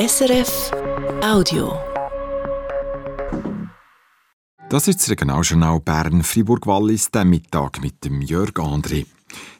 SRF 0.00 0.70
Audio. 1.22 1.78
Das 4.70 4.88
ist 4.88 5.00
das 5.00 5.10
Regionaljournal 5.10 5.78
Bern-Fribourg-Wallis, 5.80 7.10
der 7.10 7.26
Mittag 7.26 7.82
mit 7.82 8.02
dem 8.02 8.22
Jörg 8.22 8.54
André. 8.54 9.04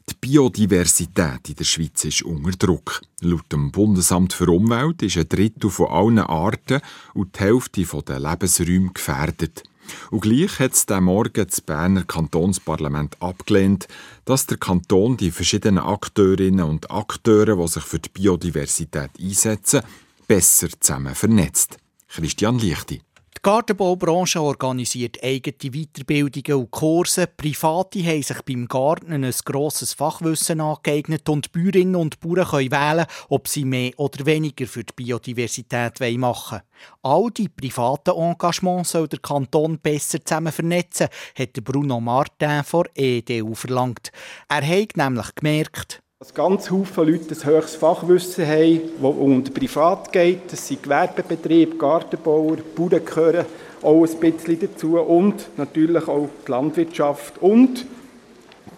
Die 0.08 0.14
Biodiversität 0.18 1.46
in 1.46 1.56
der 1.56 1.64
Schweiz 1.64 2.04
ist 2.06 2.22
unter 2.22 2.52
Druck. 2.52 3.02
Laut 3.20 3.52
dem 3.52 3.70
Bundesamt 3.70 4.32
für 4.32 4.50
Umwelt 4.50 5.02
ist 5.02 5.18
ein 5.18 5.28
Drittel 5.28 5.68
von 5.68 5.88
allen 5.88 6.20
Arten 6.20 6.80
und 7.12 7.36
die 7.36 7.40
Hälfte 7.40 7.84
der 8.00 8.20
Lebensräume 8.20 8.92
gefährdet. 8.94 9.64
Und 10.10 10.22
gleich 10.22 10.58
hat 10.58 10.72
es 10.72 10.86
diesen 10.86 11.04
Morgen 11.04 11.46
das 11.46 11.60
Berner 11.60 12.04
Kantonsparlament 12.04 13.20
abgelehnt, 13.20 13.88
dass 14.24 14.46
der 14.46 14.56
Kanton 14.56 15.18
die 15.18 15.32
verschiedenen 15.32 15.84
Akteurinnen 15.84 16.64
und 16.64 16.90
Akteure, 16.90 17.56
die 17.56 17.68
sich 17.68 17.82
für 17.82 17.98
die 17.98 18.08
Biodiversität 18.08 19.10
einsetzen, 19.20 19.82
besser 20.30 20.68
zusammen 20.78 21.16
vernetzt. 21.16 21.76
Christian 22.06 22.56
Lichti. 22.56 23.02
Die 23.36 23.42
Gartenbaubranche 23.42 24.40
organisiert 24.40 25.20
eigene 25.24 25.72
Weiterbildungen 25.72 26.62
und 26.66 26.70
Kurse. 26.70 27.26
Private 27.26 28.04
haben 28.04 28.22
sich 28.22 28.40
beim 28.42 28.68
Garten 28.68 29.12
ein 29.12 29.34
grosses 29.44 29.92
Fachwissen 29.92 30.60
angeeignet 30.60 31.28
und 31.28 31.50
Bäuerinnen 31.50 31.96
und 31.96 32.20
Bauern 32.20 32.46
können 32.46 32.70
wählen, 32.70 33.06
ob 33.28 33.48
sie 33.48 33.64
mehr 33.64 33.90
oder 33.96 34.24
weniger 34.24 34.68
für 34.68 34.84
die 34.84 34.92
Biodiversität 34.94 35.98
machen 36.16 36.60
wollen. 36.60 36.62
All 37.02 37.30
die 37.32 37.48
privaten 37.48 38.16
Engagements 38.16 38.92
soll 38.92 39.08
der 39.08 39.18
Kanton 39.18 39.80
besser 39.80 40.24
zusammen 40.24 40.52
vernetzen, 40.52 41.08
hat 41.36 41.54
Bruno 41.64 42.00
Martin 42.00 42.62
von 42.62 42.86
EDU 42.94 43.56
verlangt. 43.56 44.12
Er 44.48 44.64
hat 44.64 44.96
nämlich 44.96 45.34
gemerkt, 45.34 46.04
dass 46.20 46.34
ganz 46.34 46.68
viele 46.68 47.12
Leute 47.12 47.34
ein 47.34 47.44
höchstes 47.44 47.76
Fachwissen 47.76 48.46
haben, 48.46 48.80
das 49.00 49.14
unter 49.16 49.52
privat 49.52 50.12
geht. 50.12 50.52
Das 50.52 50.68
sind 50.68 50.82
Gewerbebetriebe, 50.82 51.78
Gartenbauer, 51.78 52.58
Bauern 52.76 53.02
gehören 53.02 53.46
auch 53.80 54.04
ein 54.04 54.20
bisschen 54.20 54.60
dazu 54.60 54.98
und 54.98 55.48
natürlich 55.56 56.06
auch 56.06 56.28
die 56.46 56.50
Landwirtschaft 56.50 57.38
und 57.38 57.86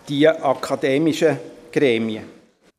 die 0.09 0.29
akademischen 0.29 1.37
Gremien. 1.73 2.27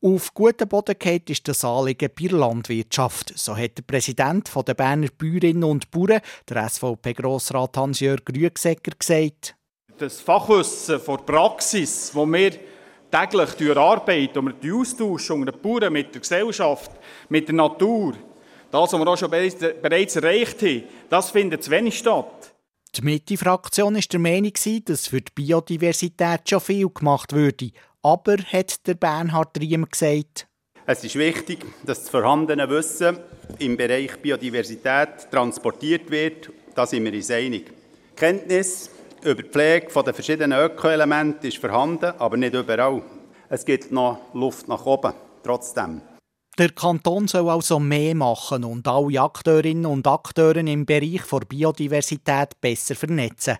Auf 0.00 0.32
guten 0.32 0.66
Boden 0.66 0.96
geht 0.98 1.28
ist 1.28 1.46
das 1.46 1.62
Anliegen 1.62 2.08
bei 2.18 2.28
der 2.28 2.38
Landwirtschaft. 2.38 3.38
So 3.38 3.54
hat 3.54 3.76
der 3.76 3.82
Präsident 3.82 4.50
der 4.66 4.72
Berner 4.72 5.08
Bäuerinnen 5.18 5.64
und 5.64 5.90
Bauern, 5.90 6.22
der 6.48 6.70
SVP-Grossrat 6.70 7.76
Hans-Jörg 7.76 8.22
Rüegsegger, 8.34 8.92
gesagt. 8.98 9.56
Das 9.98 10.22
Fachwissen 10.22 11.00
von 11.00 11.18
der 11.18 11.24
Praxis, 11.24 12.12
das 12.14 12.26
wir 12.26 12.52
täglich 13.10 13.50
durch 13.54 13.76
Arbeit 13.76 14.36
und 14.36 14.48
unter 14.64 15.46
den 15.46 15.62
Bauern, 15.62 15.92
mit 15.92 16.14
der 16.14 16.20
Gesellschaft, 16.20 16.90
mit 17.28 17.48
der 17.48 17.54
Natur, 17.54 18.14
das, 18.70 18.92
was 18.92 18.98
wir 18.98 19.06
auch 19.06 19.16
schon 19.16 19.30
bereits 19.30 20.16
erreicht 20.16 20.62
haben, 20.62 20.84
das 21.08 21.30
findet 21.30 21.62
zu 21.62 21.70
wenig 21.70 21.98
statt. 21.98 22.54
Die 22.96 23.02
Mitte-Fraktion 23.02 23.94
war 23.94 24.00
der 24.00 24.20
Meinung, 24.20 24.52
dass 24.84 25.08
für 25.08 25.20
die 25.20 25.32
Biodiversität 25.34 26.48
schon 26.48 26.60
viel 26.60 26.88
gemacht 26.88 27.32
würde. 27.32 27.70
Aber, 28.02 28.36
hat 28.36 28.86
der 28.86 28.94
Bernhard 28.94 29.58
Riem 29.58 29.88
gesagt, 29.90 30.46
es 30.86 31.02
ist 31.02 31.16
wichtig, 31.16 31.64
dass 31.86 32.00
das 32.00 32.10
vorhandene 32.10 32.68
Wissen 32.68 33.18
im 33.58 33.76
Bereich 33.76 34.18
Biodiversität 34.20 35.30
transportiert 35.30 36.10
wird. 36.10 36.50
Da 36.74 36.84
sind 36.86 37.04
wir 37.04 37.12
uns 37.14 37.30
einig. 37.30 37.72
Kenntnis 38.14 38.90
über 39.24 39.42
die 39.42 39.48
Pflege 39.48 40.02
der 40.02 40.14
verschiedenen 40.14 40.58
Ökoelemente 40.58 41.48
ist 41.48 41.58
vorhanden, 41.58 42.12
aber 42.18 42.36
nicht 42.36 42.54
überall. 42.54 43.02
Es 43.48 43.64
gibt 43.64 43.90
noch 43.90 44.18
Luft 44.34 44.68
nach 44.68 44.84
oben, 44.84 45.12
trotzdem. 45.42 46.02
Der 46.56 46.70
Kanton 46.70 47.26
soll 47.26 47.50
also 47.50 47.80
mehr 47.80 48.14
machen 48.14 48.62
und 48.62 48.86
alle 48.86 49.20
Akteurinnen 49.20 49.86
und 49.86 50.06
Akteure 50.06 50.58
im 50.58 50.86
Bereich 50.86 51.22
der 51.28 51.40
Biodiversität 51.40 52.60
besser 52.60 52.94
vernetzen. 52.94 53.56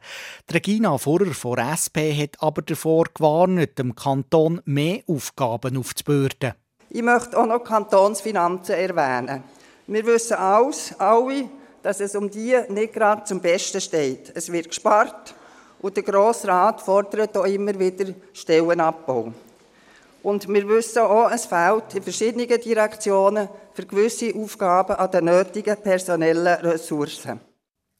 Regina 0.53 0.97
Furrer 0.97 1.35
von 1.35 1.59
SP 1.59 2.15
hat 2.15 2.36
aber 2.39 2.63
davor 2.63 3.07
gewarnt, 3.13 3.79
dem 3.79 3.97
Kanton 3.97 4.61
mehr 4.64 5.03
Aufgaben 5.08 5.77
aufzubürden. 5.77 6.55
Ich 6.89 7.03
möchte 7.03 7.36
auch 7.36 7.47
noch 7.47 7.64
Kantonsfinanzen 7.64 8.77
erwähnen. 8.77 9.42
Wir 9.89 10.07
wissen 10.07 10.35
alles, 10.35 10.95
alle, 10.98 11.48
dass 11.83 11.98
es 11.98 12.14
um 12.14 12.30
die 12.30 12.57
nicht 12.69 12.92
gerade 12.92 13.24
zum 13.24 13.41
Besten 13.41 13.80
steht. 13.80 14.30
Es 14.36 14.53
wird 14.53 14.69
gespart, 14.69 15.35
und 15.84 15.95
der 15.95 16.02
Grosse 16.02 16.48
Rat 16.48 16.80
fordert 16.80 17.36
auch 17.36 17.45
immer 17.45 17.78
wieder 17.78 18.06
Stellenabbau. 18.33 19.34
Und 20.22 20.48
wir 20.48 20.67
wissen 20.67 21.02
auch, 21.02 21.30
es 21.30 21.45
fehlt 21.45 21.95
in 21.95 22.02
verschiedenen 22.02 22.48
Direktionen 22.48 23.50
für 23.74 23.84
gewisse 23.84 24.34
Aufgaben 24.34 24.96
an 24.96 25.11
den 25.11 25.27
nötigen 25.27 25.77
personellen 25.77 26.46
Ressourcen. 26.46 27.39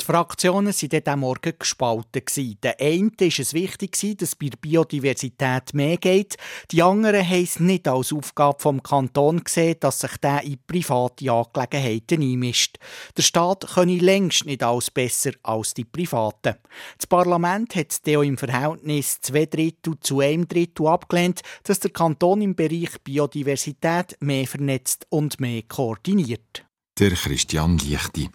Die 0.05 0.13
Fraktionen 0.13 0.67
waren 0.67 0.89
diesen 0.91 1.19
Morgen 1.19 1.55
gespalten. 1.59 2.57
Der 2.63 2.79
eine 2.79 3.11
war 3.11 3.27
es 3.27 3.55
wichtig, 3.55 3.93
dass 4.19 4.29
es 4.29 4.37
bei 4.37 4.51
der 4.51 4.59
Biodiversität 4.59 5.73
mehr 5.73 5.97
geht. 5.97 6.37
Die 6.71 6.83
anderen 6.83 7.27
haben 7.27 7.43
es 7.43 7.59
nicht 7.59 7.89
als 7.89 8.13
Aufgabe 8.13 8.61
vom 8.61 8.83
Kanton 8.83 9.43
gesehen, 9.43 9.77
dass 9.81 10.01
sich 10.01 10.15
der 10.19 10.43
in 10.43 10.59
private 10.67 11.33
Angelegenheiten 11.33 12.21
einmischt. 12.21 12.77
Der 13.17 13.23
Staat 13.23 13.67
könne 13.67 13.97
längst 13.97 14.45
nicht 14.45 14.63
alles 14.63 14.91
besser 14.91 15.31
als 15.43 15.73
die 15.73 15.87
Privaten. 15.87 16.57
Das 16.99 17.07
Parlament 17.07 17.75
hat 17.75 17.99
auch 18.07 18.21
im 18.21 18.37
Verhältnis 18.37 19.23
zwei 19.23 19.47
Drittel 19.47 19.99
zu 20.01 20.21
einem 20.21 20.47
Drittel 20.47 20.87
abgelehnt, 20.87 21.41
dass 21.63 21.81
der 21.81 21.93
Kanton 21.93 22.43
im 22.43 22.55
Bereich 22.55 22.91
Biodiversität 23.03 24.19
mehr 24.21 24.47
vernetzt 24.47 25.07
und 25.09 25.41
mehr 25.41 25.63
koordiniert. 25.63 26.67
Der 26.99 27.13
Christian 27.13 27.79
Lichti. 27.79 28.29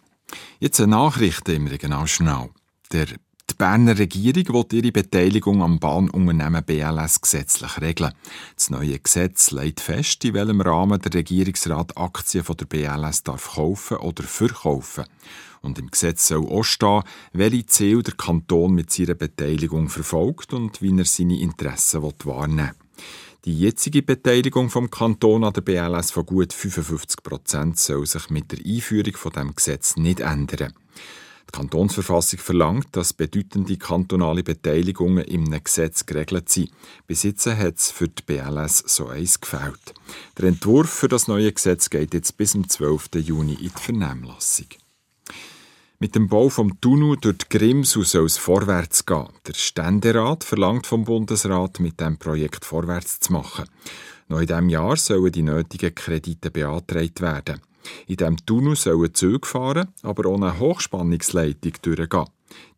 Jetzt 0.59 0.79
eine 0.79 0.91
Nachricht 0.91 1.47
im 1.49 1.67
Regionaljournal. 1.67 2.49
Der 2.91 3.07
die 3.49 3.55
Berner 3.55 3.97
Regierung 3.97 4.53
will 4.53 4.77
ihre 4.77 4.91
Beteiligung 4.91 5.63
am 5.63 5.79
Bahnunternehmen 5.79 6.63
BLS 6.63 7.19
gesetzlich 7.19 7.81
regeln. 7.81 8.13
Das 8.55 8.69
neue 8.69 8.99
Gesetz 8.99 9.49
legt 9.51 9.79
fest, 9.79 10.23
in 10.23 10.35
welchem 10.35 10.61
Rahmen 10.61 11.01
der 11.01 11.13
Regierungsrat 11.13 11.97
Aktien 11.97 12.43
von 12.43 12.57
der 12.57 12.65
BLS 12.65 13.23
darf 13.23 13.55
kaufen 13.55 13.97
oder 13.97 14.23
verkaufen. 14.23 15.05
Und 15.61 15.79
im 15.79 15.89
Gesetz 15.89 16.27
soll 16.27 16.47
auch 16.47 16.63
stehen, 16.63 17.03
welche 17.33 17.65
Ziele 17.65 18.03
der 18.03 18.13
Kanton 18.13 18.73
mit 18.73 18.91
seiner 18.91 19.15
Beteiligung 19.15 19.89
verfolgt 19.89 20.53
und 20.53 20.81
wie 20.81 20.95
er 20.95 21.05
seine 21.05 21.39
Interessen 21.39 22.03
wahrnehmen 22.03 22.57
will. 22.57 22.89
Die 23.45 23.57
jetzige 23.57 24.03
Beteiligung 24.03 24.69
vom 24.69 24.89
Kanton 24.89 25.45
an 25.45 25.53
der 25.53 25.61
BLS 25.61 26.11
von 26.11 26.25
gut 26.25 26.51
55 26.51 27.23
Prozent 27.23 27.79
soll 27.79 28.05
sich 28.05 28.29
mit 28.29 28.51
der 28.51 28.59
Einführung 28.65 29.15
von 29.15 29.31
dem 29.31 29.55
Gesetz 29.55 29.95
nicht 29.95 30.19
ändern. 30.19 30.73
Die 31.47 31.57
Kantonsverfassung 31.57 32.37
verlangt, 32.39 32.87
dass 32.91 33.13
bedeutende 33.13 33.77
kantonale 33.77 34.43
Beteiligungen 34.43 35.23
im 35.23 35.51
Gesetz 35.63 36.05
geregelt 36.05 36.49
sind. 36.49 36.71
Bis 37.07 37.23
jetzt 37.23 37.47
hat 37.47 37.77
es 37.77 37.91
für 37.91 38.09
die 38.09 38.23
BLS 38.23 38.83
so 38.85 39.07
eins 39.07 39.39
gefällt. 39.39 39.93
Der 40.37 40.49
Entwurf 40.49 40.89
für 40.89 41.07
das 41.07 41.29
neue 41.29 41.53
Gesetz 41.53 41.89
geht 41.89 42.13
jetzt 42.13 42.35
bis 42.35 42.51
zum 42.51 42.67
12. 42.67 43.09
Juni 43.15 43.53
in 43.53 43.71
die 43.73 43.81
Vernehmlassung. 43.81 44.67
Mit 46.01 46.15
dem 46.15 46.29
Bau 46.29 46.47
vom 46.47 46.79
Tunnel 46.79 47.17
durch 47.17 47.39
die 47.39 47.57
Grimsau 47.57 48.03
soll 48.03 48.25
es 48.25 48.37
vorwärts 48.37 49.05
gehen. 49.05 49.27
Der 49.45 49.53
Ständerat 49.53 50.45
verlangt 50.45 50.87
vom 50.87 51.03
Bundesrat, 51.03 51.81
mit 51.81 51.99
dem 51.99 52.17
Projekt 52.17 52.63
vorwärts 52.63 53.19
zu 53.19 53.33
machen. 53.33 53.65
Noch 54.29 54.39
in 54.39 54.47
diesem 54.47 54.69
Jahr 54.69 54.95
sollen 54.95 55.29
die 55.33 55.41
nötigen 55.41 55.93
Kredite 55.93 56.51
beantragt 56.51 57.19
werden. 57.19 57.59
In 58.07 58.15
diesem 58.15 58.37
Tunnel 58.45 58.77
sollen 58.77 59.13
Züge 59.13 59.45
fahren, 59.45 59.89
aber 60.01 60.29
ohne 60.29 60.57
Hochspannungsleitung 60.57 61.73
durchgehen. 61.81 62.29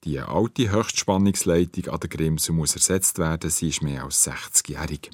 Die 0.03 0.19
alte 0.19 0.71
Höchstspannungsleitung 0.71 1.93
an 1.93 1.99
der 1.99 2.09
Grimsau 2.09 2.53
muss 2.53 2.73
ersetzt 2.73 3.19
werden, 3.19 3.51
sie 3.51 3.69
ist 3.69 3.83
mehr 3.83 4.03
als 4.03 4.27
60-jährig. 4.27 5.11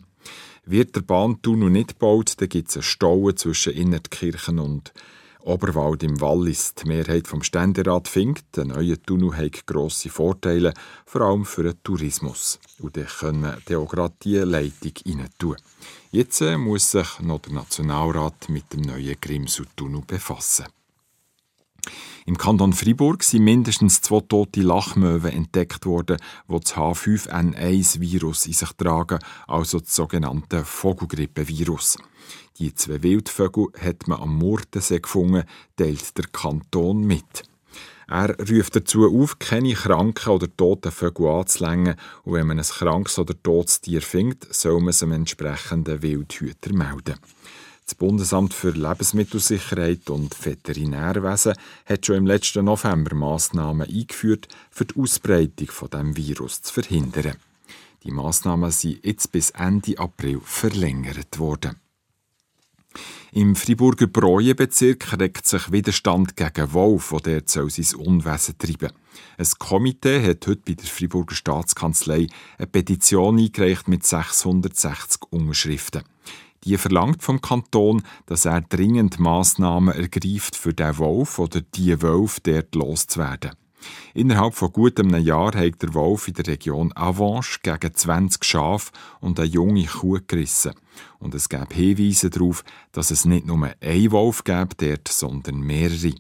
Wird 0.66 0.96
der 0.96 1.02
Bahntunnel 1.02 1.70
nicht 1.70 2.00
gebaut, 2.00 2.36
dann 2.38 2.48
gibt 2.48 2.70
es 2.70 2.78
einen 2.78 2.84
Stau 2.84 3.30
zwischen 3.34 3.74
Innertkirchen 3.74 4.60
und 4.60 4.94
Oberwald 5.48 6.04
im 6.04 6.20
Wallis. 6.20 6.76
Die 6.76 6.88
Mehrheit 6.88 7.28
vom 7.28 7.42
Ständerat 7.42 8.08
findet, 8.08 8.46
der 8.56 8.66
neue 8.66 9.02
Tunnel 9.02 9.36
hat 9.36 9.66
grosse 9.66 10.10
Vorteile, 10.10 10.74
vor 11.06 11.22
allem 11.22 11.46
für 11.46 11.64
den 11.64 11.82
Tourismus. 11.84 12.60
Und 12.80 12.98
dann 12.98 13.08
können 13.08 13.54
wir 13.66 13.80
auch 13.80 13.90
gerade 13.90 14.14
diese 14.22 14.44
Leitung 14.44 14.92
rein 15.06 15.30
tun. 15.40 15.56
Jetzt 16.12 16.42
äh, 16.42 16.58
muss 16.58 16.92
sich 16.92 17.20
noch 17.22 17.40
der 17.42 17.54
Nationalrat 17.54 18.50
mit 18.50 18.74
dem 18.74 18.82
neuen 18.82 19.16
Grimsau-Tunnel 19.20 20.04
befassen. 20.06 20.66
Im 22.26 22.38
Kanton 22.38 22.74
Fribourg 22.74 23.24
sind 23.24 23.44
mindestens 23.44 24.02
zwei 24.02 24.20
tote 24.22 24.62
Lachmöwen 24.62 25.32
entdeckt 25.32 25.86
worden, 25.86 26.18
die 26.50 26.60
das 26.60 26.76
H5N1-Virus 26.76 28.46
in 28.48 28.54
sich 28.54 28.72
tragen, 28.74 29.20
also 29.48 29.80
das 29.80 29.96
sogenannte 29.96 30.66
Vogelgrippevirus. 30.66 31.98
Die 32.60 32.74
zwei 32.74 33.04
Wildvögel 33.04 33.68
hat 33.80 34.08
man 34.08 34.20
am 34.20 34.38
Murtensee 34.38 35.00
gefunden, 35.00 35.44
teilt 35.76 36.18
der 36.18 36.26
Kanton 36.32 37.06
mit. 37.06 37.44
Er 38.10 38.36
ruft 38.40 38.76
dazu 38.76 39.06
auf, 39.06 39.38
keine 39.38 39.74
kranken 39.74 40.30
oder 40.30 40.48
toten 40.56 40.92
Vögel 40.92 41.28
anzulängen 41.28 41.96
und 42.24 42.34
wenn 42.34 42.48
man 42.48 42.58
ein 42.58 42.64
krankes 42.66 43.20
oder 43.20 43.36
totes 43.44 43.82
Tier 43.82 44.02
findet, 44.02 44.54
soll 44.54 44.80
man 44.80 44.90
es 44.90 45.04
einem 45.04 45.12
entsprechenden 45.12 46.02
Wildhüter 46.02 46.74
melden. 46.74 47.16
Das 47.88 47.96
Bundesamt 47.96 48.54
für 48.54 48.72
Lebensmittelsicherheit 48.72 50.10
und 50.10 50.46
Veterinärwesen 50.46 51.54
hat 51.86 52.06
schon 52.06 52.18
im 52.18 52.28
letzten 52.28 52.66
November 52.66 53.16
Massnahmen 53.16 53.88
eingeführt, 53.88 54.50
für 54.70 54.84
die 54.84 55.00
Ausbreitung 55.00 55.70
von 55.70 55.90
dem 55.90 56.18
Virus 56.18 56.62
zu 56.62 56.74
verhindern. 56.74 57.38
Die 58.04 58.12
Massnahmen 58.12 58.72
sind 58.72 59.06
jetzt 59.06 59.32
bis 59.32 59.52
Ende 59.52 59.98
April 60.00 60.42
verlängert 60.44 61.40
worden. 61.40 61.78
Im 63.32 63.56
Friburger 63.56 64.08
Breuenbezirk 64.08 65.18
regt 65.18 65.48
sich 65.48 65.72
Widerstand 65.72 66.36
gegen 66.36 66.74
Wolf, 66.74 67.16
der 67.24 67.44
soll 67.46 67.70
sein 67.70 68.00
Unwesen 68.02 68.58
treiben. 68.58 68.92
Ein 69.38 69.48
Komitee 69.60 70.22
hat 70.28 70.46
heute 70.46 70.62
bei 70.66 70.74
der 70.74 70.88
Friburger 70.88 71.36
Staatskanzlei 71.36 72.28
eine 72.58 72.68
Petition 72.68 73.40
eingereicht 73.40 73.88
mit 73.88 74.06
660 74.06 75.22
Unterschriften. 75.30 76.04
Die 76.68 76.78
verlangt 76.78 77.24
vom 77.24 77.40
Kanton, 77.40 78.04
dass 78.26 78.44
er 78.44 78.60
dringend 78.60 79.22
Massnahmen 79.22 79.96
ergreift, 79.96 80.58
für 80.58 80.74
den 80.74 80.98
Wolf 80.98 81.40
oder 81.40 81.62
die 81.62 82.02
Wolf 82.02 82.42
dort 82.42 82.76
loszuwerden. 82.76 83.52
Innerhalb 84.14 84.54
von 84.54 84.74
gut 84.74 85.00
einem 85.00 85.24
Jahr 85.24 85.56
hat 85.56 85.82
der 85.82 85.94
Wolf 85.94 86.28
in 86.28 86.34
der 86.34 86.48
Region 86.48 86.92
Avanche 86.94 87.60
gegen 87.64 87.94
20 87.94 88.44
Schafe 88.44 88.92
und 89.22 89.40
eine 89.40 89.48
junge 89.48 89.86
Kuh 89.86 90.20
gerissen. 90.28 90.74
Und 91.20 91.34
es 91.36 91.48
gab 91.48 91.72
Hinweise 91.72 92.30
darauf, 92.30 92.66
dass 92.92 93.12
es 93.12 93.24
nicht 93.24 93.46
nur 93.46 93.72
einen 93.80 94.12
Wolf 94.12 94.44
gäbe 94.44 94.76
dort, 94.76 95.08
sondern 95.08 95.62
mehrere. 95.62 96.16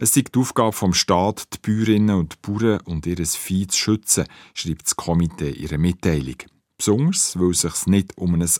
Es 0.00 0.16
ist 0.16 0.34
die 0.34 0.40
Aufgabe 0.40 0.72
vom 0.72 0.94
Staat, 0.94 1.46
die 1.54 1.58
Bäuerinnen 1.62 2.16
und 2.16 2.42
Bauern 2.42 2.80
und 2.80 3.06
ihr 3.06 3.24
Vieh 3.24 3.68
zu 3.68 3.78
schützen, 3.78 4.24
schreibt 4.52 4.86
das 4.86 4.96
Komitee 4.96 5.50
in 5.50 5.62
ihrer 5.62 5.78
Mitteilung. 5.78 6.38
Besonders, 6.78 7.38
weil 7.38 7.52
es 7.52 7.62
sich 7.62 7.86
nicht 7.86 8.18
um 8.18 8.34
ein, 8.34 8.50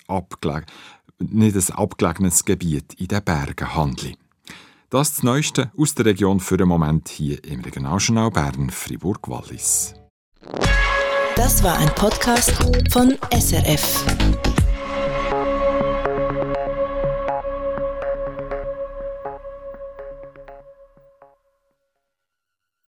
nicht 1.19 1.57
ein 1.57 1.77
abgelegenes 1.77 2.45
Gebiet 2.45 2.95
in 2.95 3.09
den 3.09 3.23
Bergen 3.25 3.75
handelt. 3.75 4.19
Das 4.91 5.09
ist 5.09 5.19
das 5.19 5.23
Neueste 5.25 5.73
aus 5.77 5.95
der 5.95 6.07
Region 6.07 6.41
für 6.41 6.57
den 6.57 6.69
Moment 6.69 7.09
hier 7.09 7.43
im 7.45 7.61
Regionaljournal 7.61 8.31
Bern 8.31 8.71
Fribourg-Wallis. 8.71 9.95
Das 11.35 11.63
war 11.63 11.77
ein 11.79 11.89
Podcast 11.95 12.53
von 12.91 13.17
SRF. 13.31 14.16